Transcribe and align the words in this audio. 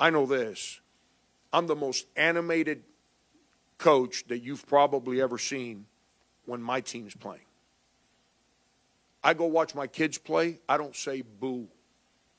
I 0.00 0.08
know 0.08 0.24
this. 0.24 0.80
I'm 1.52 1.66
the 1.66 1.76
most 1.76 2.06
animated 2.16 2.82
coach 3.76 4.24
that 4.28 4.38
you've 4.38 4.66
probably 4.66 5.20
ever 5.20 5.36
seen 5.36 5.84
when 6.46 6.62
my 6.62 6.80
team's 6.80 7.14
playing. 7.14 7.44
I 9.22 9.34
go 9.34 9.44
watch 9.44 9.74
my 9.74 9.86
kids 9.86 10.16
play. 10.16 10.58
I 10.66 10.78
don't 10.78 10.96
say 10.96 11.22
boo. 11.22 11.68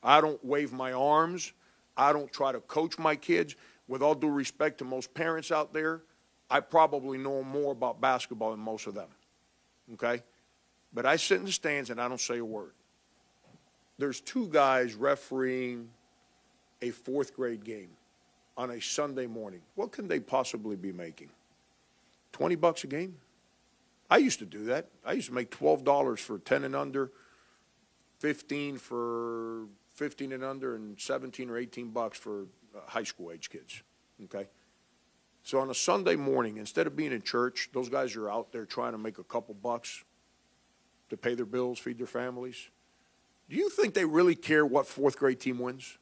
I 0.01 0.19
don't 0.19 0.43
wave 0.43 0.73
my 0.73 0.91
arms. 0.93 1.53
I 1.95 2.11
don't 2.11 2.31
try 2.33 2.51
to 2.51 2.59
coach 2.61 2.97
my 2.97 3.15
kids. 3.15 3.55
With 3.87 4.01
all 4.01 4.15
due 4.15 4.29
respect 4.29 4.79
to 4.79 4.85
most 4.85 5.13
parents 5.13 5.51
out 5.51 5.73
there, 5.73 6.01
I 6.49 6.61
probably 6.61 7.19
know 7.19 7.43
more 7.43 7.71
about 7.73 8.01
basketball 8.01 8.51
than 8.51 8.59
most 8.59 8.87
of 8.87 8.95
them. 8.95 9.09
Okay? 9.93 10.23
But 10.93 11.05
I 11.05 11.17
sit 11.17 11.39
in 11.39 11.45
the 11.45 11.51
stands 11.51 11.91
and 11.91 12.01
I 12.01 12.07
don't 12.07 12.19
say 12.19 12.39
a 12.39 12.45
word. 12.45 12.71
There's 13.99 14.19
two 14.19 14.47
guys 14.47 14.95
refereeing 14.95 15.89
a 16.81 16.89
fourth 16.91 17.35
grade 17.35 17.63
game 17.63 17.89
on 18.57 18.71
a 18.71 18.81
Sunday 18.81 19.27
morning. 19.27 19.61
What 19.75 19.91
can 19.91 20.07
they 20.07 20.19
possibly 20.19 20.75
be 20.75 20.91
making? 20.91 21.29
20 22.33 22.55
bucks 22.55 22.83
a 22.83 22.87
game? 22.87 23.17
I 24.09 24.17
used 24.17 24.39
to 24.39 24.45
do 24.45 24.65
that. 24.65 24.87
I 25.05 25.13
used 25.13 25.27
to 25.27 25.33
make 25.33 25.51
$12 25.51 26.19
for 26.19 26.39
10 26.39 26.65
and 26.65 26.75
under, 26.75 27.11
15 28.19 28.77
for 28.77 29.65
15 29.95 30.33
and 30.33 30.43
under, 30.43 30.75
and 30.75 30.99
17 30.99 31.49
or 31.49 31.57
18 31.57 31.89
bucks 31.89 32.17
for 32.17 32.41
uh, 32.75 32.79
high 32.87 33.03
school 33.03 33.31
age 33.31 33.49
kids. 33.49 33.81
Okay? 34.25 34.47
So 35.43 35.59
on 35.59 35.69
a 35.69 35.73
Sunday 35.73 36.15
morning, 36.15 36.57
instead 36.57 36.87
of 36.87 36.95
being 36.95 37.11
in 37.13 37.21
church, 37.21 37.69
those 37.73 37.89
guys 37.89 38.15
are 38.15 38.29
out 38.29 38.51
there 38.51 38.65
trying 38.65 38.91
to 38.91 38.97
make 38.97 39.17
a 39.17 39.23
couple 39.23 39.55
bucks 39.55 40.03
to 41.09 41.17
pay 41.17 41.33
their 41.33 41.45
bills, 41.45 41.79
feed 41.79 41.97
their 41.97 42.07
families. 42.07 42.69
Do 43.49 43.55
you 43.55 43.69
think 43.69 43.93
they 43.93 44.05
really 44.05 44.35
care 44.35 44.65
what 44.65 44.87
fourth 44.87 45.17
grade 45.17 45.39
team 45.39 45.59
wins? 45.59 45.97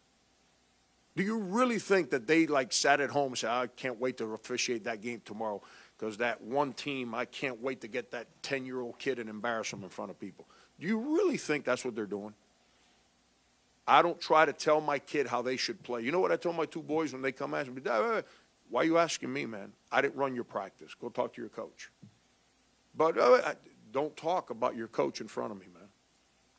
Do 1.19 1.25
you 1.25 1.37
really 1.37 1.79
think 1.79 2.11
that 2.11 2.27
they 2.27 2.47
like 2.47 2.71
sat 2.71 3.01
at 3.01 3.09
home 3.09 3.33
and 3.33 3.37
said, 3.37 3.49
I 3.49 3.67
can't 3.67 3.99
wait 3.99 4.15
to 4.19 4.33
officiate 4.35 4.85
that 4.85 5.01
game 5.01 5.21
tomorrow 5.25 5.61
because 5.97 6.15
that 6.19 6.39
one 6.41 6.71
team, 6.71 7.13
I 7.13 7.25
can't 7.25 7.61
wait 7.61 7.81
to 7.81 7.89
get 7.89 8.11
that 8.11 8.27
10 8.41 8.65
year 8.65 8.79
old 8.79 8.97
kid 8.99 9.19
and 9.19 9.29
embarrass 9.29 9.69
them 9.69 9.83
in 9.83 9.89
front 9.89 10.11
of 10.11 10.17
people? 10.17 10.47
Do 10.79 10.87
you 10.87 10.97
really 10.97 11.35
think 11.35 11.65
that's 11.65 11.83
what 11.83 11.93
they're 11.93 12.05
doing? 12.05 12.33
I 13.85 14.01
don't 14.01 14.17
try 14.17 14.45
to 14.45 14.53
tell 14.53 14.79
my 14.79 14.97
kid 14.97 15.27
how 15.27 15.41
they 15.41 15.57
should 15.57 15.83
play. 15.83 16.03
You 16.03 16.13
know 16.13 16.21
what 16.21 16.31
I 16.31 16.37
told 16.37 16.55
my 16.55 16.65
two 16.65 16.81
boys 16.81 17.11
when 17.11 17.21
they 17.21 17.33
come 17.33 17.53
ask 17.53 17.69
me, 17.69 17.81
why 17.83 18.23
are 18.81 18.85
you 18.85 18.97
asking 18.97 19.33
me, 19.33 19.45
man? 19.45 19.73
I 19.91 19.99
didn't 19.99 20.15
run 20.15 20.35
your 20.35 20.45
practice. 20.45 20.93
Go 20.93 21.09
talk 21.09 21.33
to 21.33 21.41
your 21.41 21.49
coach. 21.49 21.91
But 22.95 23.17
uh, 23.17 23.55
don't 23.91 24.15
talk 24.15 24.51
about 24.51 24.77
your 24.77 24.87
coach 24.87 25.19
in 25.19 25.27
front 25.27 25.51
of 25.51 25.59
me, 25.59 25.65
man. 25.73 25.89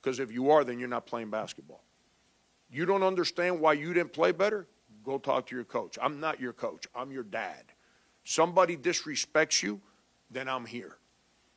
Because 0.02 0.20
if 0.20 0.30
you 0.30 0.50
are, 0.50 0.64
then 0.64 0.78
you're 0.78 0.86
not 0.86 1.06
playing 1.06 1.30
basketball. 1.30 1.80
You 2.70 2.86
don't 2.86 3.02
understand 3.02 3.60
why 3.60 3.72
you 3.74 3.92
didn't 3.92 4.12
play 4.12 4.32
better? 4.32 4.66
Go 5.04 5.18
talk 5.18 5.46
to 5.46 5.56
your 5.56 5.64
coach. 5.64 5.98
I'm 6.00 6.20
not 6.20 6.40
your 6.40 6.52
coach. 6.52 6.86
I'm 6.94 7.10
your 7.10 7.22
dad. 7.22 7.64
Somebody 8.24 8.76
disrespects 8.76 9.62
you, 9.62 9.80
then 10.30 10.48
I'm 10.48 10.66
here. 10.66 10.96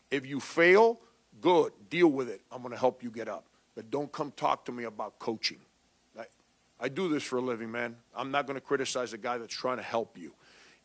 If 0.09 0.25
you 0.25 0.39
fail, 0.39 0.99
good. 1.41 1.71
Deal 1.89 2.07
with 2.07 2.29
it. 2.29 2.41
I'm 2.51 2.61
going 2.61 2.71
to 2.71 2.79
help 2.79 3.03
you 3.03 3.11
get 3.11 3.27
up. 3.27 3.45
But 3.75 3.91
don't 3.91 4.11
come 4.11 4.31
talk 4.35 4.65
to 4.65 4.71
me 4.71 4.85
about 4.85 5.19
coaching. 5.19 5.59
I, 6.17 6.25
I 6.79 6.89
do 6.89 7.09
this 7.09 7.23
for 7.23 7.37
a 7.37 7.41
living, 7.41 7.71
man. 7.71 7.95
I'm 8.15 8.31
not 8.31 8.47
going 8.47 8.55
to 8.55 8.61
criticize 8.61 9.13
a 9.13 9.17
guy 9.17 9.37
that's 9.37 9.53
trying 9.53 9.77
to 9.77 9.83
help 9.83 10.17
you. 10.17 10.33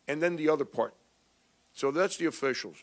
And 0.07 0.21
then 0.21 0.35
the 0.35 0.49
other 0.49 0.65
part. 0.65 0.95
So 1.73 1.91
that's 1.91 2.17
the 2.17 2.25
officials. 2.25 2.77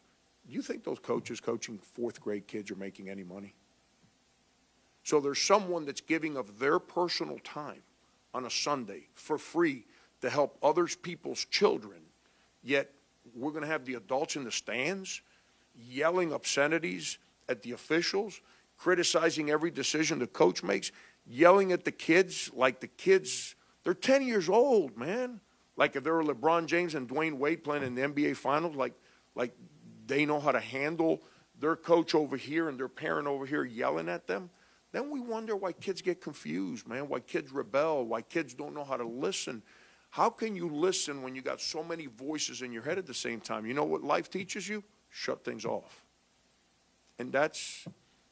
Do 0.46 0.54
you 0.54 0.62
think 0.62 0.84
those 0.84 1.00
coaches 1.00 1.40
coaching 1.40 1.78
fourth 1.78 2.20
grade 2.20 2.46
kids 2.46 2.70
are 2.70 2.76
making 2.76 3.08
any 3.08 3.24
money? 3.24 3.54
So 5.06 5.20
there's 5.20 5.40
someone 5.40 5.86
that's 5.86 6.00
giving 6.00 6.36
of 6.36 6.58
their 6.58 6.80
personal 6.80 7.38
time 7.44 7.82
on 8.34 8.44
a 8.44 8.50
Sunday 8.50 9.06
for 9.14 9.38
free 9.38 9.84
to 10.20 10.28
help 10.28 10.58
others 10.64 10.96
people's 10.96 11.44
children, 11.44 12.00
yet 12.64 12.90
we're 13.32 13.52
going 13.52 13.62
to 13.62 13.68
have 13.68 13.84
the 13.84 13.94
adults 13.94 14.34
in 14.34 14.42
the 14.42 14.50
stands 14.50 15.22
yelling 15.88 16.32
obscenities 16.32 17.18
at 17.48 17.62
the 17.62 17.70
officials 17.70 18.40
criticizing 18.76 19.48
every 19.48 19.70
decision 19.70 20.18
the 20.18 20.26
coach 20.26 20.64
makes, 20.64 20.90
yelling 21.24 21.70
at 21.70 21.84
the 21.84 21.92
kids 21.92 22.50
like 22.52 22.80
the 22.80 22.88
kids, 22.88 23.54
they're 23.84 23.94
10 23.94 24.26
years 24.26 24.48
old, 24.48 24.96
man. 24.96 25.38
Like 25.76 25.94
if 25.94 26.02
there 26.02 26.14
were 26.14 26.24
LeBron 26.24 26.66
James 26.66 26.96
and 26.96 27.08
Dwyane 27.08 27.34
Wade 27.34 27.62
playing 27.62 27.84
in 27.84 27.94
the 27.94 28.02
NBA 28.02 28.34
Finals, 28.34 28.74
like, 28.74 28.94
like 29.36 29.52
they 30.08 30.26
know 30.26 30.40
how 30.40 30.50
to 30.50 30.58
handle 30.58 31.22
their 31.60 31.76
coach 31.76 32.12
over 32.12 32.36
here 32.36 32.68
and 32.68 32.76
their 32.76 32.88
parent 32.88 33.28
over 33.28 33.46
here 33.46 33.62
yelling 33.62 34.08
at 34.08 34.26
them. 34.26 34.50
Then 34.96 35.10
we 35.10 35.20
wonder 35.20 35.54
why 35.54 35.72
kids 35.72 36.00
get 36.00 36.22
confused, 36.22 36.88
man, 36.88 37.06
why 37.06 37.20
kids 37.20 37.52
rebel, 37.52 38.06
why 38.06 38.22
kids 38.22 38.54
don't 38.54 38.72
know 38.72 38.82
how 38.82 38.96
to 38.96 39.06
listen. 39.06 39.62
How 40.08 40.30
can 40.30 40.56
you 40.56 40.70
listen 40.70 41.20
when 41.20 41.34
you 41.34 41.42
got 41.42 41.60
so 41.60 41.84
many 41.84 42.06
voices 42.06 42.62
in 42.62 42.72
your 42.72 42.80
head 42.82 42.96
at 42.96 43.04
the 43.04 43.12
same 43.12 43.38
time? 43.38 43.66
You 43.66 43.74
know 43.74 43.84
what 43.84 44.02
life 44.02 44.30
teaches 44.30 44.66
you? 44.66 44.82
Shut 45.10 45.44
things 45.44 45.66
off. 45.66 46.02
And 47.18 47.30
that's 47.30 47.84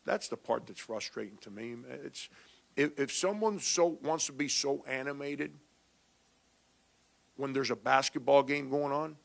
that's 0.07 0.29
the 0.29 0.39
part 0.39 0.67
that's 0.67 0.81
frustrating 0.81 1.37
to 1.43 1.51
me. 1.51 1.77
It's 2.03 2.31
if, 2.77 2.99
if 2.99 3.13
someone 3.13 3.59
so 3.59 3.99
wants 4.03 4.25
to 4.29 4.33
be 4.33 4.49
so 4.49 4.83
animated 4.89 5.53
when 7.37 7.53
there's 7.53 7.73
a 7.73 7.77
basketball 7.77 8.43
game 8.43 8.71
going 8.71 8.91
on, 8.91 9.17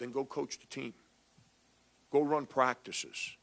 then 0.00 0.10
go 0.10 0.24
coach 0.24 0.58
the 0.58 0.66
team. 0.66 0.92
Go 2.10 2.22
run 2.22 2.46
practices. 2.46 3.36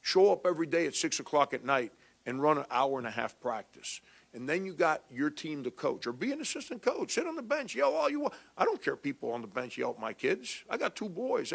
Show 0.00 0.32
up 0.32 0.46
every 0.46 0.66
day 0.66 0.86
at 0.86 0.94
six 0.94 1.20
o'clock 1.20 1.52
at 1.52 1.66
night 1.66 1.92
and 2.26 2.42
run 2.42 2.58
an 2.58 2.64
hour 2.70 2.98
and 2.98 3.06
a 3.06 3.10
half 3.10 3.38
practice. 3.40 4.00
And 4.34 4.48
then 4.48 4.64
you 4.64 4.72
got 4.72 5.02
your 5.10 5.28
team 5.28 5.62
to 5.64 5.70
coach 5.70 6.06
or 6.06 6.12
be 6.12 6.32
an 6.32 6.40
assistant 6.40 6.80
coach. 6.80 7.12
Sit 7.12 7.26
on 7.26 7.36
the 7.36 7.42
bench, 7.42 7.74
yell 7.74 7.92
all 7.92 8.08
you 8.08 8.20
want. 8.20 8.34
I 8.56 8.64
don't 8.64 8.82
care 8.82 8.96
people 8.96 9.32
on 9.32 9.42
the 9.42 9.46
bench 9.46 9.76
yell 9.76 9.90
at 9.90 9.98
my 9.98 10.12
kids. 10.12 10.64
I 10.70 10.76
got 10.78 10.96
two 10.96 11.08
boys. 11.08 11.52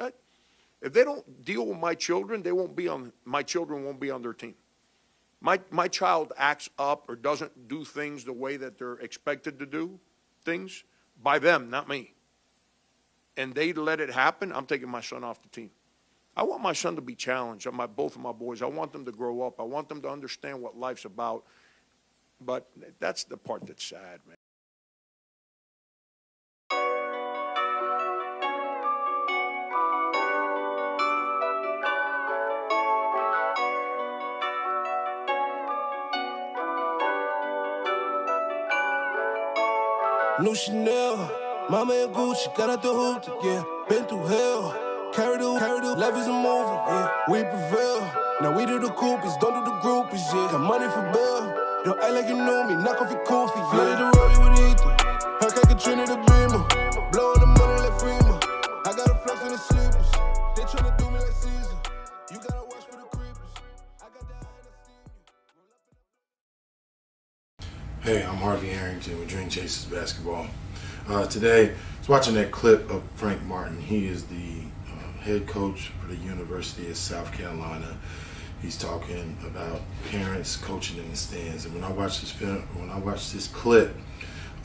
If 0.81 0.94
they 0.94 1.03
don't 1.03 1.44
deal 1.44 1.66
with 1.66 1.79
my 1.79 1.95
children, 1.95 2.44
they 2.44 2.51
won't 2.51 2.75
be 2.75 2.88
on 2.88 3.11
my 3.25 3.41
children 3.41 3.83
won't 3.83 4.00
be 4.00 4.11
on 4.11 4.22
their 4.22 4.33
team. 4.33 4.56
My 5.41 5.59
my 5.72 5.88
child 5.88 6.33
acts 6.38 6.69
up 6.77 7.09
or 7.09 7.16
doesn't 7.16 7.67
do 7.67 7.83
things 7.83 8.23
the 8.23 8.33
way 8.33 8.57
that 8.57 8.77
they're 8.77 9.00
expected 9.00 9.57
to 9.59 9.66
do 9.66 10.00
things 10.44 10.83
by 11.22 11.39
them, 11.39 11.69
not 11.69 11.89
me. 11.89 12.13
And 13.35 13.53
they 13.53 13.73
let 13.73 14.00
it 14.00 14.11
happen, 14.11 14.51
I'm 14.51 14.66
taking 14.66 14.89
my 14.89 15.01
son 15.01 15.23
off 15.23 15.41
the 15.41 15.50
team. 15.50 15.72
I 16.37 16.43
want 16.43 16.61
my 16.61 16.73
son 16.73 16.95
to 16.95 17.01
be 17.01 17.15
challenged. 17.15 17.69
My 17.71 17.87
both 17.87 18.15
of 18.15 18.21
my 18.21 18.31
boys. 18.31 18.61
I 18.61 18.67
want 18.67 18.93
them 18.93 19.03
to 19.05 19.11
grow 19.11 19.41
up. 19.41 19.59
I 19.59 19.63
want 19.63 19.89
them 19.89 20.03
to 20.03 20.09
understand 20.09 20.61
what 20.61 20.77
life's 20.77 21.05
about. 21.05 21.43
But 22.39 22.69
that's 22.99 23.23
the 23.23 23.37
part 23.37 23.65
that's 23.65 23.83
sad, 23.83 24.19
man. 24.27 24.37
New 40.39 40.53
Chanel, 40.53 41.17
Mama 41.67 41.93
and 41.95 42.13
Gucci, 42.13 42.55
got 42.55 42.69
out 42.69 42.83
the 42.83 42.93
hoop, 42.93 43.43
yeah. 43.43 43.63
Been 43.89 44.05
through 44.05 44.27
hell, 44.27 44.86
carry 45.17 45.38
the, 45.39 45.57
carry 45.57 45.81
the, 45.81 45.95
life 45.95 46.16
is 46.16 46.28
a 46.28 46.31
movie, 46.31 46.78
yeah. 46.94 47.09
We 47.28 47.41
prevail. 47.41 48.01
Now 48.39 48.55
we 48.55 48.67
do 48.67 48.78
the 48.78 48.89
coupies, 48.89 49.33
don't 49.41 49.55
do 49.57 49.66
the 49.66 49.78
groupies, 49.81 50.22
yeah. 50.31 50.51
Got 50.51 50.61
money 50.61 50.85
for 50.94 51.01
bail, 51.09 51.44
don't 51.85 52.00
act 52.00 52.13
like 52.13 52.28
you 52.29 52.38
know 52.38 52.67
me, 52.67 52.75
knock 52.75 53.01
off 53.01 53.09
your 53.09 53.25
coffee, 53.25 53.59
yeah. 53.59 53.72
Flooded 53.72 53.97
the 53.97 54.06
road 54.13 54.38
with 54.38 54.61
Ethan, 54.61 54.94
Hellcat 55.41 55.66
Katrina 55.73 56.06
the 56.06 56.17
Beamer, 56.29 56.61
blowing 57.11 57.39
the 57.41 57.50
money 57.57 57.77
like 57.81 57.97
Freeman. 58.00 58.38
I 58.85 58.94
got 58.94 59.09
a 59.09 59.16
flex 59.25 59.41
in 59.41 59.50
the 59.50 59.57
sleepers, 59.57 60.09
they 60.56 60.63
tryna 60.69 60.95
do 61.00 61.06
me 61.09 61.17
like 61.17 61.33
Caesar. 61.41 61.77
You 62.31 62.38
gotta 62.38 62.63
watch 62.69 62.85
for 62.85 62.97
the 63.01 63.09
creepers. 63.17 63.53
I 64.00 64.06
got 64.13 64.25
that 64.29 64.45
Hey, 68.01 68.23
I'm 68.23 68.38
Harvey 68.38 68.69
Harrington 68.69 69.17
with 69.17 69.29
Dream 69.29 69.50
Chasers 69.50 69.85
Basketball. 69.85 70.45
Uh, 71.09 71.25
today, 71.25 71.69
I 71.69 72.00
was 72.00 72.07
watching 72.07 72.36
that 72.36 72.51
clip 72.51 72.88
of 72.91 73.01
Frank 73.15 73.41
Martin. 73.45 73.81
He 73.81 74.06
is 74.06 74.25
the 74.25 74.62
head 75.21 75.47
coach 75.47 75.91
for 75.99 76.07
the 76.07 76.15
University 76.15 76.89
of 76.89 76.97
South 76.97 77.31
Carolina. 77.31 77.97
He's 78.61 78.77
talking 78.77 79.37
about 79.45 79.81
parents 80.09 80.55
coaching 80.57 80.97
in 80.97 81.09
the 81.09 81.15
stands. 81.15 81.65
And 81.65 81.75
when 81.75 81.83
I 81.83 81.91
watch 81.91 82.21
this 82.21 82.31
film, 82.31 82.61
when 82.75 82.89
I 82.89 82.97
watch 82.97 83.31
this 83.31 83.47
clip, 83.47 83.95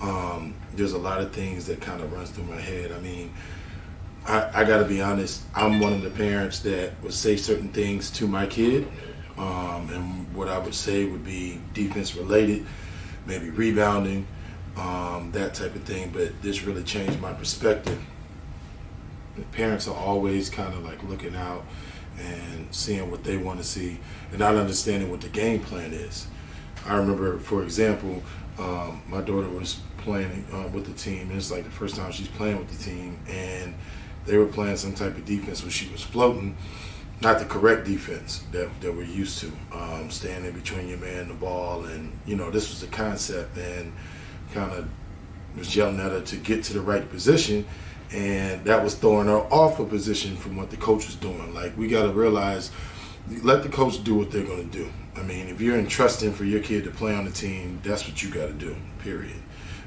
um, 0.01 0.55
there's 0.75 0.93
a 0.93 0.99
lot 0.99 1.21
of 1.21 1.33
things 1.33 1.67
that 1.67 1.81
kind 1.81 2.01
of 2.01 2.13
runs 2.13 2.31
through 2.31 2.45
my 2.45 2.61
head. 2.61 2.93
I 2.93 2.99
mean, 3.01 3.33
I, 4.27 4.63
I 4.63 4.65
got 4.65 4.79
to 4.79 4.85
be 4.85 5.03
honest. 5.03 5.43
I'm 5.55 5.81
one 5.81 5.93
of 5.93 6.03
the 6.03 6.11
parents 6.11 6.61
that 6.61 6.93
would 7.03 7.13
say 7.13 7.37
certain 7.37 7.69
things 7.69 8.11
to 8.13 8.27
my 8.27 8.47
kid, 8.47 8.89
um, 9.37 9.91
and 9.93 10.35
what 10.35 10.49
I 10.49 10.59
would 10.59 10.75
say 10.75 11.05
would 11.05 11.25
be 11.25 11.61
defense 11.75 12.15
related 12.17 12.67
maybe 13.27 13.51
rebounding, 13.51 14.27
um, 14.77 15.31
that 15.33 15.55
type 15.55 15.75
of 15.75 15.83
thing. 15.85 16.11
But 16.11 16.41
this 16.43 16.63
really 16.65 16.83
changed 16.83 17.21
my 17.21 17.33
perspective. 17.33 18.01
The 19.37 19.43
parents 19.53 19.89
are 19.89 19.97
always 19.97 20.51
kind 20.51 20.75
of 20.75 20.85
like 20.85 21.03
looking 21.05 21.35
out 21.35 21.65
and 22.19 22.73
seeing 22.75 23.11
what 23.11 23.25
they 23.25 23.37
want 23.37 23.59
to 23.59 23.65
see 23.65 23.99
and 24.31 24.39
not 24.39 24.55
understanding 24.57 25.11
what 25.11 25.21
the 25.21 25.29
game 25.29 25.61
plan 25.61 25.93
is. 25.93 26.27
I 26.87 26.97
remember, 26.97 27.39
for 27.39 27.63
example, 27.63 28.23
um, 28.59 29.03
my 29.09 29.21
daughter 29.21 29.49
was 29.49 29.81
playing 29.99 30.45
uh, 30.53 30.69
with 30.69 30.87
the 30.87 30.93
team. 30.93 31.31
And 31.31 31.33
it's 31.33 31.51
like 31.51 31.65
the 31.65 31.71
first 31.71 31.97
time 31.97 32.13
she's 32.13 32.29
playing 32.29 32.59
with 32.59 32.69
the 32.69 32.85
team, 32.85 33.19
and 33.29 33.75
they 34.27 34.37
were 34.37 34.47
playing 34.47 34.77
some 34.77 34.95
type 34.95 35.17
of 35.17 35.25
defense 35.25 35.63
where 35.63 35.71
she 35.71 35.89
was 35.91 36.03
floating, 36.03 36.57
not 37.21 37.39
the 37.39 37.45
correct 37.45 37.87
defense 37.87 38.45
that, 38.53 38.69
that 38.81 38.95
we're 38.95 39.05
used 39.05 39.39
to, 39.39 39.53
um, 39.73 40.11
standing 40.11 40.53
between 40.53 40.89
your 40.89 40.99
man 40.99 41.21
and 41.21 41.31
the 41.31 41.35
ball. 41.35 41.85
And, 41.85 42.13
you 42.27 42.37
know, 42.37 42.51
this 42.51 42.69
was 42.69 42.81
the 42.81 42.89
concept, 42.89 43.57
and 43.57 43.93
kind 44.53 44.73
of 44.73 44.89
was 45.57 45.75
yelling 45.75 46.01
at 46.01 46.13
her 46.13 46.21
to 46.21 46.37
get 46.37 46.65
to 46.65 46.73
the 46.73 46.81
right 46.81 47.09
position. 47.09 47.67
And 48.13 48.65
that 48.65 48.83
was 48.85 48.95
throwing 48.95 49.27
her 49.27 49.39
off 49.39 49.81
a 49.81 49.85
position 49.85 50.37
from 50.37 50.57
what 50.57 50.71
the 50.71 50.77
coach 50.77 51.07
was 51.07 51.17
doing. 51.17 51.55
Like, 51.55 51.77
we 51.77 51.89
got 51.89 52.03
to 52.03 52.13
realize 52.13 52.71
let 53.43 53.63
the 53.63 53.69
coach 53.69 54.03
do 54.05 54.15
what 54.15 54.31
they're 54.31 54.45
going 54.45 54.69
to 54.69 54.79
do. 54.79 54.91
I 55.17 55.23
mean, 55.23 55.49
if 55.49 55.61
you're 55.61 55.79
entrusting 55.79 56.33
for 56.33 56.45
your 56.45 56.61
kid 56.61 56.85
to 56.85 56.91
play 56.91 57.15
on 57.15 57.25
the 57.25 57.31
team, 57.31 57.81
that's 57.83 58.07
what 58.07 58.23
you 58.23 58.31
got 58.31 58.47
to 58.47 58.53
do, 58.53 58.77
period. 58.99 59.37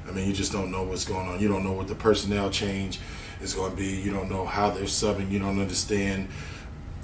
I 0.08 0.12
mean, 0.12 0.26
you 0.26 0.32
just 0.32 0.52
don't 0.52 0.70
know 0.70 0.84
what's 0.84 1.04
going 1.04 1.28
on. 1.28 1.40
You 1.40 1.48
don't 1.48 1.64
know 1.64 1.72
what 1.72 1.88
the 1.88 1.94
personnel 1.94 2.50
change 2.50 3.00
is 3.40 3.54
going 3.54 3.72
to 3.72 3.76
be. 3.76 3.86
You 3.86 4.12
don't 4.12 4.30
know 4.30 4.44
how 4.44 4.70
they're 4.70 4.84
subbing. 4.84 5.30
You 5.30 5.38
don't 5.38 5.60
understand 5.60 6.28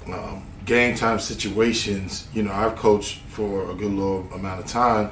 um, 0.07 0.45
game 0.65 0.95
time 0.95 1.19
situations. 1.19 2.27
You 2.33 2.43
know, 2.43 2.53
I've 2.53 2.75
coached 2.75 3.19
for 3.27 3.69
a 3.69 3.75
good 3.75 3.91
little 3.91 4.27
amount 4.33 4.61
of 4.61 4.67
time. 4.67 5.11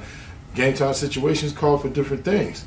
Game 0.54 0.74
time 0.74 0.94
situations 0.94 1.52
call 1.52 1.78
for 1.78 1.88
different 1.88 2.24
things. 2.24 2.64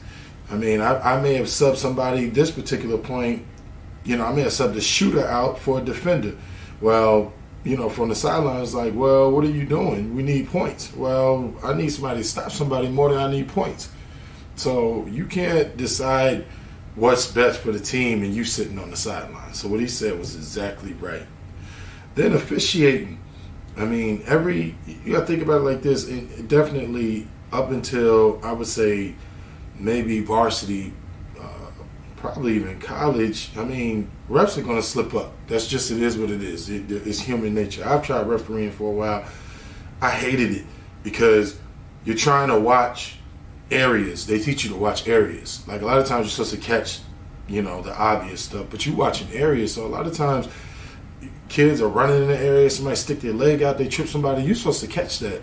I 0.50 0.56
mean, 0.56 0.82
I, 0.82 1.16
I 1.16 1.22
may 1.22 1.36
have 1.36 1.48
subbed 1.48 1.78
somebody 1.78 2.28
this 2.28 2.52
particular 2.52 2.98
point. 2.98 3.46
You 4.04 4.18
know, 4.18 4.26
I 4.26 4.34
may 4.34 4.42
have 4.42 4.52
subbed 4.52 4.76
a 4.76 4.82
shooter 4.82 5.26
out 5.26 5.58
for 5.58 5.80
a 5.80 5.82
defender. 5.82 6.36
Well, 6.82 7.34
you 7.64 7.76
know, 7.78 7.90
from 7.90 8.10
the 8.10 8.16
sidelines, 8.16 8.76
like, 8.76 8.94
well, 8.94 9.32
what 9.32 9.44
are 9.44 9.50
you 9.50 9.66
doing? 9.66 10.16
We 10.16 10.22
need 10.22 10.50
points. 10.50 10.94
Well, 10.94 11.54
I 11.64 11.74
need 11.74 11.90
somebody 11.90 12.20
to 12.22 12.24
stop 12.24 12.52
somebody 12.52 12.88
more 12.90 13.10
than 13.10 13.18
I 13.18 13.32
need 13.32 13.48
points. 13.48 13.90
So 14.56 15.06
you 15.08 15.26
can't 15.26 15.76
decide 15.76 16.46
what's 16.96 17.30
best 17.32 17.60
for 17.60 17.72
the 17.72 17.80
team 17.80 18.24
and 18.24 18.34
you 18.34 18.44
sitting 18.44 18.78
on 18.78 18.92
the 18.92 18.98
sideline. 18.98 19.54
So 19.54 19.68
what 19.68 19.80
he 19.80 19.88
said 19.88 20.18
was 20.18 20.36
exactly 20.36 20.94
right. 20.94 21.26
Then 22.14 22.34
officiating. 22.34 23.20
I 23.76 23.86
mean, 23.86 24.24
every 24.26 24.78
you 25.04 25.14
got 25.14 25.22
to 25.22 25.26
think 25.26 25.42
about 25.42 25.62
it 25.62 25.66
like 25.66 25.82
this. 25.82 26.06
Definitely 26.06 27.28
up 27.52 27.72
until 27.72 28.40
I 28.44 28.54
would 28.54 28.68
say 28.68 29.16
maybe 29.80 30.20
varsity 30.22 30.94
uh, 31.40 31.72
probably 32.16 32.56
even 32.56 32.80
college, 32.80 33.52
I 33.58 33.64
mean, 33.64 34.10
refs 34.30 34.58
are 34.58 34.62
going 34.62 34.78
to 34.78 34.84
slip 34.84 35.14
up. 35.14 35.34
That's 35.48 35.68
just 35.68 35.92
it 35.92 36.02
is 36.02 36.18
what 36.18 36.32
it 36.32 36.42
is. 36.42 36.70
It, 36.70 36.90
it's 36.90 37.20
human 37.20 37.54
nature. 37.54 37.86
I've 37.86 38.06
tried 38.06 38.28
refereeing 38.28 38.72
for 38.72 38.90
a 38.90 38.96
while. 38.96 39.26
I 40.02 40.10
hated 40.10 40.52
it 40.52 40.66
because 41.04 41.60
you're 42.04 42.16
trying 42.16 42.50
to 42.50 42.60
watch 42.60 43.18
areas. 43.72 44.26
They 44.26 44.40
teach 44.40 44.64
you 44.64 44.72
to 44.72 44.76
watch 44.76 45.08
areas. 45.08 45.68
Like 45.68 45.82
a 45.82 45.86
lot 45.86 46.00
of 46.00 46.08
times 46.08 46.26
you're 46.26 46.46
supposed 46.46 46.62
to 46.64 46.70
catch, 46.70 47.00
you 47.48 47.62
know, 47.62 47.82
the 47.82 47.96
obvious 47.96 48.42
stuff, 48.42 48.68
but 48.70 48.86
you're 48.86 48.96
watching 48.96 49.32
areas. 49.32 49.74
So 49.74 49.86
a 49.86 49.88
lot 49.88 50.08
of 50.08 50.16
times 50.16 50.48
kids 51.50 51.82
are 51.82 51.88
running 51.88 52.24
in 52.24 52.28
the 52.28 52.38
area, 52.38 52.70
somebody 52.70 52.96
stick 52.96 53.20
their 53.20 53.34
leg 53.34 53.62
out, 53.62 53.78
they 53.78 53.88
trip 53.88 54.08
somebody. 54.08 54.44
You're 54.44 54.56
supposed 54.56 54.82
to 54.82 54.88
catch 54.88 55.20
that. 55.20 55.42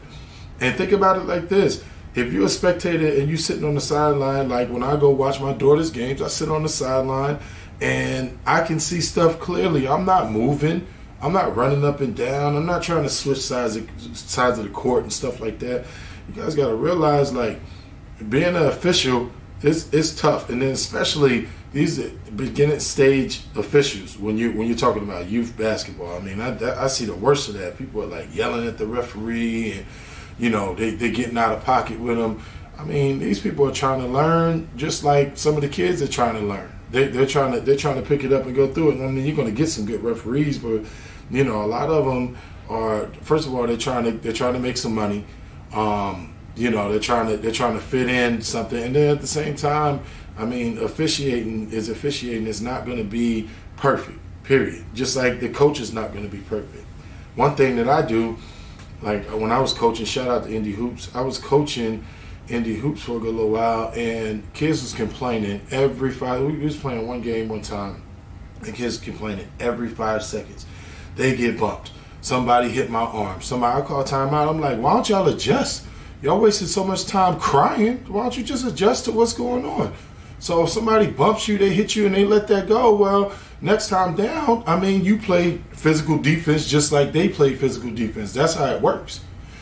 And 0.61 0.76
think 0.76 0.93
about 0.93 1.17
it 1.17 1.25
like 1.25 1.49
this 1.49 1.85
if 2.14 2.32
you're 2.32 2.47
a 2.47 2.50
spectator 2.50 3.06
and 3.06 3.29
you're 3.29 3.38
sitting 3.38 3.64
on 3.64 3.75
the 3.75 3.81
sideline, 3.81 4.49
like 4.49 4.69
when 4.69 4.82
I 4.82 4.97
go 4.97 5.11
watch 5.11 5.41
my 5.41 5.53
daughter's 5.53 5.91
games, 5.91 6.20
I 6.20 6.29
sit 6.29 6.49
on 6.49 6.62
the 6.62 6.69
sideline 6.69 7.38
and 7.81 8.38
I 8.47 8.62
can 8.62 8.81
see 8.81 9.00
stuff 9.00 9.41
clearly. 9.41 9.88
I'm 9.88 10.05
not 10.05 10.31
moving. 10.31 10.87
I'm 11.20 11.32
not 11.32 11.56
running 11.56 11.85
up 11.85 12.00
and 12.00 12.17
down. 12.17 12.56
I'm 12.56 12.67
not 12.67 12.82
trying 12.82 13.05
to 13.05 13.09
switch 13.09 13.41
sides 13.41 13.76
of, 13.76 13.88
sides 14.14 14.59
of 14.59 14.64
the 14.64 14.70
court 14.70 15.05
and 15.05 15.12
stuff 15.12 15.41
like 15.41 15.59
that. 15.61 15.87
You 16.29 16.43
guys 16.43 16.55
got 16.55 16.69
to 16.69 16.75
realize, 16.75 17.32
like, 17.32 17.61
being 18.29 18.56
an 18.56 18.67
official 18.67 19.31
is 19.62 19.93
is 19.93 20.14
tough, 20.17 20.50
and 20.50 20.61
then 20.61 20.70
especially 20.70 21.49
these 21.73 21.99
beginning 22.37 22.81
stage 22.81 23.43
officials 23.56 24.19
when 24.19 24.37
you 24.37 24.53
when 24.53 24.67
you're 24.67 24.76
talking 24.76 25.03
about 25.03 25.29
youth 25.29 25.56
basketball. 25.56 26.17
I 26.17 26.20
mean, 26.20 26.41
I, 26.41 26.85
I 26.85 26.87
see 26.88 27.05
the 27.05 27.14
worst 27.14 27.49
of 27.49 27.55
that. 27.55 27.79
People 27.79 28.03
are 28.03 28.06
like 28.06 28.35
yelling 28.35 28.67
at 28.67 28.79
the 28.79 28.87
referee 28.87 29.73
and 29.73 29.87
you 30.42 30.50
know, 30.50 30.74
they, 30.74 30.90
they're 30.90 31.12
getting 31.12 31.38
out 31.38 31.52
of 31.52 31.62
pocket 31.64 32.00
with 32.00 32.18
them. 32.18 32.42
I 32.76 32.82
mean, 32.82 33.20
these 33.20 33.38
people 33.38 33.68
are 33.68 33.72
trying 33.72 34.00
to 34.00 34.08
learn 34.08 34.68
just 34.76 35.04
like 35.04 35.36
some 35.38 35.54
of 35.54 35.60
the 35.60 35.68
kids 35.68 36.02
are 36.02 36.08
trying 36.08 36.34
to 36.34 36.40
learn. 36.40 36.68
They, 36.90 37.06
they're 37.06 37.26
trying 37.26 37.52
to 37.52 37.60
they're 37.60 37.76
trying 37.76 37.94
to 37.94 38.02
pick 38.02 38.24
it 38.24 38.32
up 38.32 38.44
and 38.46 38.54
go 38.54 38.66
through 38.66 38.90
it. 38.90 39.04
I 39.04 39.08
mean, 39.08 39.24
you're 39.24 39.36
going 39.36 39.46
to 39.46 39.54
get 39.54 39.68
some 39.68 39.86
good 39.86 40.02
referees, 40.02 40.58
but 40.58 40.82
you 41.30 41.44
know, 41.44 41.62
a 41.62 41.66
lot 41.66 41.90
of 41.90 42.04
them 42.04 42.36
are. 42.68 43.06
First 43.22 43.46
of 43.46 43.54
all, 43.54 43.68
they're 43.68 43.76
trying 43.76 44.02
to 44.02 44.10
they're 44.10 44.32
trying 44.32 44.54
to 44.54 44.58
make 44.58 44.76
some 44.76 44.96
money. 44.96 45.24
Um, 45.72 46.34
you 46.56 46.70
know, 46.70 46.90
they're 46.90 46.98
trying 46.98 47.28
to 47.28 47.36
they're 47.36 47.52
trying 47.52 47.74
to 47.74 47.80
fit 47.80 48.08
in 48.08 48.42
something, 48.42 48.82
and 48.82 48.96
then 48.96 49.10
at 49.14 49.20
the 49.20 49.28
same 49.28 49.54
time, 49.54 50.00
I 50.36 50.44
mean, 50.44 50.78
officiating 50.78 51.70
is 51.70 51.88
officiating 51.88 52.48
is 52.48 52.60
not 52.60 52.84
going 52.84 52.98
to 52.98 53.04
be 53.04 53.48
perfect. 53.76 54.18
Period. 54.42 54.84
Just 54.92 55.16
like 55.16 55.38
the 55.38 55.50
coach 55.50 55.78
is 55.78 55.92
not 55.92 56.12
going 56.12 56.24
to 56.28 56.36
be 56.36 56.42
perfect. 56.42 56.84
One 57.36 57.54
thing 57.54 57.76
that 57.76 57.88
I 57.88 58.02
do 58.02 58.36
like 59.02 59.25
when 59.31 59.50
I 59.50 59.60
was 59.60 59.72
coaching, 59.72 60.06
shout 60.06 60.28
out 60.28 60.44
to 60.44 60.54
Indy 60.54 60.72
Hoops. 60.72 61.10
I 61.14 61.20
was 61.20 61.38
coaching 61.38 62.04
Indy 62.49 62.76
Hoops 62.76 63.02
for 63.02 63.16
a 63.16 63.20
good 63.20 63.34
little 63.34 63.50
while, 63.50 63.93
and 63.94 64.50
kids 64.54 64.82
was 64.82 64.93
complaining 64.94 65.60
every 65.70 66.10
five. 66.10 66.43
We 66.43 66.58
was 66.58 66.76
playing 66.76 67.06
one 67.06 67.20
game 67.20 67.49
one 67.49 67.62
time, 67.62 68.02
and 68.64 68.75
kids 68.75 68.99
complaining 68.99 69.49
every 69.60 69.88
five 69.88 70.22
seconds. 70.22 70.66
They 71.16 71.37
get 71.37 71.58
bumped. 71.58 71.93
Somebody 72.20 72.69
hit 72.69 72.90
my 72.90 73.00
arm. 73.00 73.43
Somebody 73.43 73.82
I 73.82 73.84
call 73.84 74.04
timeout. 74.04 74.49
I'm 74.49 74.60
like, 74.60 74.78
why 74.78 74.94
don't 74.94 75.08
y'all 75.08 75.26
adjust? 75.28 75.84
Y'all 76.22 76.40
wasted 76.40 76.69
so 76.69 76.84
much 76.84 77.06
time 77.06 77.38
crying. 77.40 77.99
Why 78.06 78.22
don't 78.22 78.37
you 78.37 78.44
just 78.44 78.64
adjust 78.64 79.06
to 79.06 79.12
what's 79.12 79.32
going 79.32 79.64
on? 79.64 79.93
So 80.38 80.64
if 80.64 80.70
somebody 80.70 81.08
bumps 81.08 81.49
you, 81.49 81.58
they 81.58 81.72
hit 81.75 81.96
you, 81.96 82.06
and 82.06 82.14
they 82.14 82.25
let 82.25 82.46
that 82.49 82.69
go. 82.69 82.94
Well, 82.94 83.32
next 83.62 83.88
time 83.88 84.14
down, 84.14 84.64
I 84.67 84.79
mean, 84.79 85.05
you 85.05 85.17
play 85.17 85.59
physical 85.70 86.19
defense 86.19 86.69
just 86.69 86.93
like 86.93 87.12
they 87.12 87.29
play 87.29 87.55
physical 87.55 87.91
defense. 87.91 88.32
That's 88.32 88.55
how 88.55 88.67
it 88.67 88.82
works. 88.82 89.20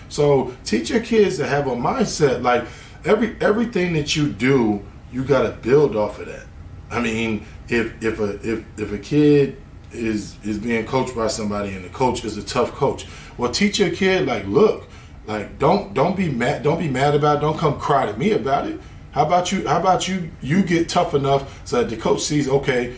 So 0.09 0.55
teach 0.65 0.91
your 0.91 1.01
kids 1.01 1.37
to 1.37 1.47
have 1.47 1.69
a 1.69 1.71
mindset 1.71 2.43
like 2.43 2.65
every 3.05 3.37
everything 3.41 3.93
that 3.93 4.17
you 4.17 4.29
do, 4.29 4.85
you 5.13 5.25
got 5.25 5.43
to 5.43 5.51
build 5.51 5.95
off 5.95 6.19
of 6.19 6.27
that. 6.27 6.47
I 6.91 7.01
mean, 7.01 7.47
if 7.69 8.03
if 8.03 8.19
a 8.19 8.35
if 8.43 8.65
if 8.79 8.93
a 8.93 8.99
kid 8.99 9.61
is 9.93 10.37
is 10.43 10.59
being 10.59 10.87
coached 10.87 11.15
by 11.15 11.29
somebody 11.29 11.75
and 11.75 11.85
the 11.85 11.89
coach 11.91 12.25
is 12.25 12.37
a 12.37 12.43
tough 12.43 12.73
coach, 12.73 13.07
well, 13.39 13.51
teach 13.51 13.79
your 13.79 13.91
kid 13.91 14.27
like, 14.27 14.47
look, 14.47 14.89
like 15.27 15.59
don't 15.59 15.95
don't 15.95 16.17
be 16.17 16.29
mad 16.29 16.63
don't 16.63 16.79
be 16.79 16.89
mad 16.89 17.15
about 17.15 17.39
it. 17.39 17.41
Don't 17.41 17.59
come 17.59 17.79
cry 17.79 18.11
to 18.11 18.17
me 18.19 18.33
about 18.33 18.67
it. 18.67 18.81
How 19.13 19.27
about 19.27 19.53
you? 19.53 19.67
How 19.67 19.81
about 19.81 20.09
you? 20.09 20.31
You 20.41 20.63
get 20.63 20.89
tough 20.89 21.15
enough 21.15 21.67
so 21.67 21.79
that 21.83 21.91
the 21.91 21.97
coach 21.97 22.21
sees, 22.21 22.49
okay, 22.49 22.95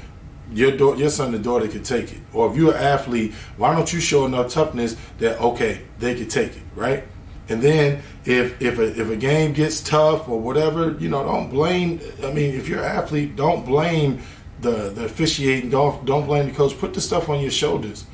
your 0.53 0.77
daughter, 0.77 0.99
your 0.99 1.11
son 1.11 1.35
and 1.35 1.45
daughter 1.45 1.69
could 1.69 1.85
take 1.85 2.13
it. 2.13 2.21
Or 2.33 2.51
if 2.51 2.57
you're 2.57 2.75
an 2.75 2.83
athlete, 2.83 3.33
why 3.57 3.75
don't 3.75 3.93
you 3.93 4.01
show 4.01 4.27
enough 4.27 4.53
toughness 4.53 4.97
that 5.19 5.41
okay, 5.41 5.83
they 5.99 6.15
could 6.15 6.31
take 6.31 6.57
it, 6.57 6.63
right? 6.75 7.05
And 7.49 7.61
then 7.61 8.03
if 8.25 8.61
if 8.63 8.79
a, 8.79 9.01
if 9.01 9.11
a 9.11 9.17
game 9.17 9.53
gets 9.53 9.81
tough 9.81 10.29
or 10.29 10.41
whatever, 10.41 10.97
you 10.99 11.09
know, 11.09 11.25
don't 11.25 11.51
blame. 11.51 12.01
I 12.23 12.33
mean, 12.33 12.55
if 12.55 12.69
you're 12.69 12.79
an 12.79 12.85
athlete, 12.85 13.37
don't 13.37 13.65
blame 13.65 14.21
the 14.61 14.91
the 14.91 15.05
officiating. 15.05 15.71
Don't 15.71 16.05
don't 16.05 16.27
blame 16.27 16.47
the 16.47 16.55
coach. 16.55 16.79
Put 16.79 16.95
the 16.95 17.01
stuff 17.01 17.29
on 17.29 17.41
your 17.41 17.51
shoulders, 17.51 18.07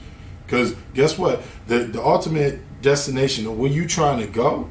because 0.46 0.74
guess 0.94 1.18
what? 1.18 1.42
The 1.66 1.80
the 1.80 2.02
ultimate 2.02 2.60
destination 2.80 3.46
of 3.46 3.58
where 3.58 3.70
you 3.70 3.86
trying 3.86 4.20
to 4.20 4.26
go 4.26 4.70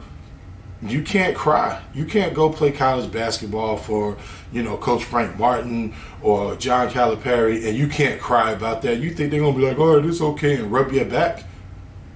you 0.82 1.02
can't 1.02 1.36
cry. 1.36 1.82
You 1.94 2.06
can't 2.06 2.34
go 2.34 2.50
play 2.50 2.72
college 2.72 3.12
basketball 3.12 3.78
for, 3.78 4.18
you 4.52 4.62
know, 4.62 4.78
Coach 4.78 5.04
Frank 5.04 5.38
Martin 5.40 5.96
or 6.22 6.56
John 6.56 6.90
Calipari, 6.90 7.68
and 7.68 7.76
you 7.76 7.88
can't 7.88 8.22
cry 8.22 8.52
about 8.52 8.84
that. 8.84 9.00
You 9.00 9.12
think 9.12 9.32
they're 9.32 9.40
gonna 9.40 9.58
be 9.58 9.66
like, 9.66 9.80
"All 9.80 9.96
right, 9.96 10.06
it's 10.06 10.22
okay," 10.22 10.56
and 10.56 10.72
rub 10.72 10.92
your 10.92 11.06
back. 11.06 11.44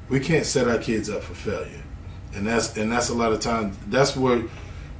We 0.10 0.20
can't 0.20 0.46
set 0.46 0.68
our 0.68 0.78
kids 0.78 1.10
up 1.10 1.24
for 1.24 1.34
failure, 1.34 1.84
and 2.36 2.46
that's 2.46 2.78
and 2.78 2.92
that's 2.92 3.10
a 3.10 3.16
lot 3.16 3.32
of 3.32 3.40
times. 3.40 3.78
That's 3.88 4.16
where, 4.16 4.44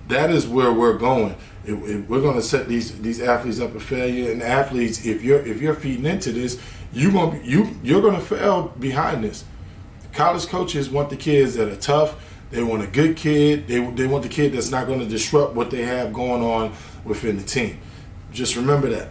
that 0.08 0.32
is 0.32 0.48
where 0.48 0.74
we're 0.74 0.98
going. 0.98 1.36
If, 1.64 1.88
if 1.88 2.10
we're 2.10 2.34
to 2.34 2.42
set 2.42 2.68
these 2.68 3.00
these 3.02 3.22
athletes 3.22 3.60
up 3.60 3.74
for 3.74 3.80
failure, 3.80 4.32
and 4.32 4.42
athletes, 4.42 5.06
if 5.06 5.22
you're 5.24 5.46
if 5.46 5.62
you're 5.62 5.76
feeding 5.76 6.08
into 6.08 6.32
this, 6.32 6.60
you 6.94 7.12
gonna 7.12 7.40
you 7.44 7.70
you're 7.84 8.02
gonna 8.02 8.22
fail 8.22 8.74
behind 8.80 9.24
this. 9.24 9.44
College 10.14 10.48
coaches 10.48 10.90
want 10.90 11.12
the 11.12 11.16
kids 11.16 11.54
that 11.56 11.70
are 11.70 11.76
tough 11.76 12.16
they 12.52 12.64
want 12.64 12.84
a 12.84 12.88
good 12.88 13.16
kid. 13.16 13.68
They, 13.68 13.80
they 13.80 14.08
want 14.08 14.24
the 14.24 14.30
kid 14.30 14.54
that's 14.54 14.72
not 14.72 14.86
going 14.88 15.00
to 15.00 15.06
disrupt 15.06 15.54
what 15.54 15.72
they 15.72 15.84
have 15.84 16.14
going 16.14 16.44
on 16.44 16.74
within 17.04 17.38
the 17.38 17.44
team. 17.44 17.80
Just 18.32 18.56
remember 18.56 18.90
that. 18.90 19.10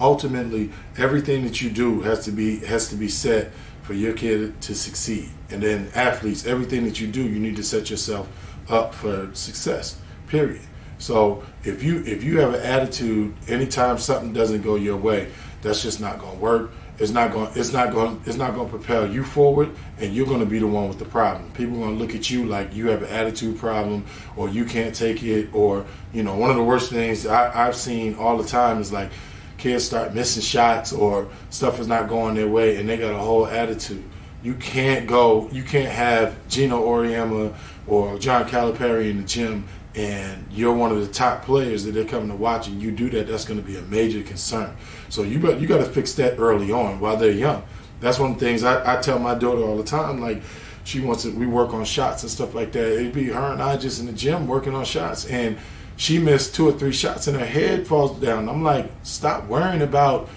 Ultimately, 0.00 0.70
everything 0.96 1.44
that 1.44 1.60
you 1.60 1.70
do 1.70 2.00
has 2.02 2.24
to 2.24 2.32
be 2.32 2.58
has 2.60 2.88
to 2.88 2.96
be 2.96 3.08
set 3.08 3.52
for 3.82 3.94
your 3.94 4.12
kid 4.12 4.60
to 4.62 4.74
succeed. 4.74 5.30
And 5.50 5.62
then 5.62 5.90
athletes, 5.94 6.46
everything 6.46 6.84
that 6.84 7.00
you 7.00 7.06
do, 7.06 7.22
you 7.22 7.38
need 7.38 7.56
to 7.56 7.62
set 7.62 7.90
yourself 7.90 8.28
up 8.68 8.94
for 8.94 9.30
success. 9.34 10.00
Period. 10.26 10.62
So 10.98 11.44
if 11.62 11.82
you 11.82 12.02
if 12.04 12.24
you 12.24 12.40
have 12.40 12.54
an 12.54 12.62
attitude, 12.62 13.34
anytime 13.46 13.98
something 13.98 14.32
doesn't 14.32 14.62
go 14.62 14.76
your 14.76 14.96
way, 14.96 15.30
that's 15.62 15.82
just 15.82 16.00
not 16.00 16.18
going 16.18 16.34
to 16.34 16.38
work. 16.38 16.70
It's 16.98 17.10
not 17.10 17.32
going 17.32 17.50
it's 17.56 17.72
not 17.72 17.92
going 17.92 18.20
it's 18.24 18.36
not 18.36 18.54
going 18.54 18.70
to 18.70 18.76
propel 18.76 19.10
you 19.10 19.24
forward 19.24 19.70
and 19.98 20.14
you're 20.14 20.26
going 20.26 20.40
to 20.40 20.46
be 20.46 20.60
the 20.60 20.66
one 20.66 20.88
with 20.88 21.00
the 21.00 21.04
problem. 21.04 21.50
People 21.52 21.76
are 21.76 21.86
going 21.86 21.98
to 21.98 22.04
look 22.04 22.14
at 22.14 22.30
you 22.30 22.46
like 22.46 22.74
you 22.74 22.88
have 22.88 23.02
an 23.02 23.08
attitude 23.08 23.58
problem 23.58 24.04
or 24.36 24.48
you 24.48 24.64
can't 24.64 24.94
take 24.94 25.22
it 25.24 25.52
or 25.52 25.84
you 26.12 26.22
know 26.22 26.36
one 26.36 26.50
of 26.50 26.56
the 26.56 26.62
worst 26.62 26.90
things 26.90 27.26
I, 27.26 27.66
i've 27.66 27.74
seen 27.74 28.14
all 28.14 28.36
the 28.36 28.48
time 28.48 28.80
is 28.80 28.92
like 28.92 29.10
kids 29.58 29.84
start 29.84 30.14
missing 30.14 30.42
shots 30.42 30.92
or 30.92 31.28
stuff 31.50 31.80
is 31.80 31.88
not 31.88 32.08
going 32.08 32.36
their 32.36 32.48
way 32.48 32.76
and 32.76 32.88
they 32.88 32.96
got 32.96 33.14
a 33.14 33.18
whole 33.18 33.46
attitude. 33.46 34.04
You 34.44 34.54
can't 34.54 35.08
go 35.08 35.48
you 35.50 35.64
can't 35.64 35.90
have 35.90 36.46
Geno 36.48 36.86
Auriemma 36.86 37.54
or 37.88 38.18
john 38.20 38.48
calipari 38.48 39.10
in 39.10 39.16
the 39.16 39.24
gym 39.24 39.66
and 39.94 40.44
you're 40.50 40.74
one 40.74 40.90
of 40.90 41.00
the 41.00 41.12
top 41.12 41.44
players 41.44 41.84
that 41.84 41.92
they're 41.92 42.04
coming 42.04 42.28
to 42.28 42.34
watch 42.34 42.66
and 42.66 42.82
you 42.82 42.90
do 42.90 43.08
that 43.10 43.28
that's 43.28 43.44
going 43.44 43.60
to 43.60 43.66
be 43.66 43.76
a 43.76 43.82
major 43.82 44.22
concern 44.22 44.76
so 45.14 45.22
you 45.22 45.38
got 45.38 45.60
you 45.60 45.68
got 45.68 45.78
to 45.78 45.84
fix 45.84 46.12
that 46.14 46.40
early 46.40 46.72
on 46.72 46.98
while 46.98 47.16
they're 47.16 47.30
young. 47.30 47.62
That's 48.00 48.18
one 48.18 48.32
of 48.32 48.40
the 48.40 48.44
things 48.44 48.64
I, 48.64 48.98
I 48.98 49.00
tell 49.00 49.20
my 49.20 49.36
daughter 49.36 49.62
all 49.62 49.76
the 49.76 49.84
time. 49.84 50.20
Like 50.20 50.42
she 50.82 51.00
wants 51.00 51.22
to, 51.22 51.30
we 51.30 51.46
work 51.46 51.72
on 51.72 51.84
shots 51.84 52.22
and 52.24 52.30
stuff 52.32 52.52
like 52.52 52.72
that. 52.72 52.92
It'd 52.94 53.12
be 53.12 53.26
her 53.26 53.52
and 53.52 53.62
I 53.62 53.76
just 53.76 54.00
in 54.00 54.06
the 54.06 54.12
gym 54.12 54.48
working 54.48 54.74
on 54.74 54.84
shots, 54.84 55.26
and 55.26 55.56
she 55.96 56.18
missed 56.18 56.56
two 56.56 56.68
or 56.68 56.72
three 56.72 56.92
shots, 56.92 57.28
and 57.28 57.38
her 57.38 57.46
head 57.46 57.86
falls 57.86 58.20
down. 58.20 58.48
I'm 58.48 58.64
like, 58.64 58.90
stop 59.04 59.46
worrying 59.46 59.82
about 59.82 60.28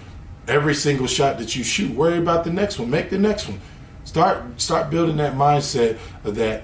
every 0.47 0.75
single 0.75 1.07
shot 1.07 1.39
that 1.39 1.55
you 1.55 1.63
shoot. 1.63 1.91
Worry 1.95 2.19
about 2.19 2.43
the 2.43 2.53
next 2.53 2.77
one. 2.77 2.91
Make 2.91 3.09
the 3.09 3.17
next 3.17 3.49
one. 3.49 3.59
Start 4.03 4.61
start 4.61 4.91
building 4.91 5.17
that 5.17 5.33
mindset 5.33 5.97
of 6.23 6.35
that 6.35 6.63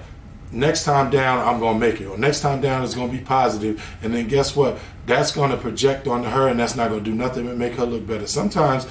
next 0.54 0.84
time 0.84 1.10
down 1.10 1.46
I'm 1.46 1.60
gonna 1.60 1.78
make 1.78 2.00
it, 2.00 2.06
or 2.06 2.16
next 2.16 2.40
time 2.40 2.60
down 2.60 2.82
is 2.84 2.94
gonna 2.94 3.12
be 3.12 3.18
positive. 3.18 3.84
and 4.02 4.14
then 4.14 4.28
guess 4.28 4.56
what? 4.56 4.78
That's 5.06 5.32
gonna 5.32 5.56
project 5.56 6.06
onto 6.06 6.28
her, 6.28 6.48
and 6.48 6.58
that's 6.58 6.76
not 6.76 6.90
gonna 6.90 7.02
do 7.02 7.14
nothing 7.14 7.46
but 7.46 7.56
make 7.56 7.74
her 7.74 7.84
look 7.84 8.06
better. 8.06 8.26
Sometimes, 8.26 8.86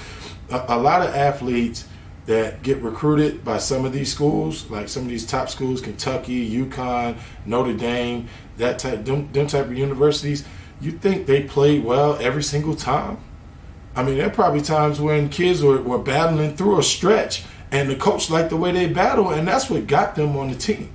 a, 0.50 0.66
a 0.70 0.78
lot 0.78 1.02
of 1.02 1.16
athletes 1.16 1.86
that 2.26 2.64
get 2.64 2.82
recruited 2.82 3.44
by 3.44 3.58
some 3.58 3.84
of 3.86 3.92
these 3.92 4.12
schools, 4.12 4.70
like 4.70 4.88
some 4.88 5.04
of 5.04 5.10
these 5.10 5.26
top 5.26 5.50
schools, 5.50 5.82
Kentucky, 5.82 6.50
UConn, 6.50 7.18
Notre 7.46 7.74
Dame, 7.74 8.28
that 8.58 8.80
type, 8.80 9.04
them, 9.04 9.32
them 9.34 9.48
type 9.48 9.66
of 9.66 9.78
universities, 9.78 10.46
you 10.80 10.92
think 10.92 11.26
they 11.26 11.44
played 11.44 11.84
well 11.84 12.18
every 12.22 12.44
single 12.44 12.76
time? 12.76 13.18
I 13.96 14.04
mean, 14.04 14.18
there 14.18 14.28
are 14.28 14.32
probably 14.32 14.62
times 14.62 15.00
when 15.00 15.30
kids 15.30 15.62
were, 15.62 15.82
were 15.82 16.00
battling 16.00 16.56
through 16.56 16.80
a 16.80 16.84
stretch, 16.84 17.44
and 17.72 17.90
the 17.90 17.96
coach 17.96 18.30
liked 18.30 18.50
the 18.50 18.58
way 18.58 18.72
they 18.72 18.88
battle, 18.88 19.30
and 19.32 19.48
that's 19.48 19.70
what 19.70 19.88
got 19.88 20.16
them 20.16 20.38
on 20.38 20.50
the 20.50 20.56
team. 20.56 20.92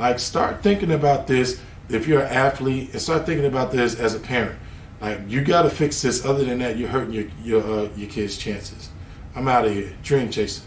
Like, 0.00 0.18
start 0.18 0.62
thinking 0.62 0.92
about 0.92 1.26
this 1.26 1.60
if 1.90 2.08
you're 2.08 2.22
an 2.22 2.32
athlete, 2.32 2.92
and 2.92 3.02
start 3.02 3.26
thinking 3.26 3.44
about 3.44 3.70
this 3.70 4.00
as 4.00 4.14
a 4.14 4.18
parent. 4.18 4.58
Like, 4.98 5.20
you 5.28 5.44
got 5.44 5.62
to 5.62 5.70
fix 5.70 6.00
this. 6.00 6.24
Other 6.24 6.42
than 6.42 6.60
that, 6.60 6.78
you're 6.78 6.88
hurting 6.88 7.12
your 7.12 7.26
your 7.44 7.62
uh, 7.62 7.88
your 7.94 8.08
kids' 8.08 8.38
chances. 8.38 8.88
I'm 9.36 9.46
out 9.46 9.66
of 9.66 9.74
here. 9.74 9.92
Dream 10.02 10.30
chasers. 10.30 10.64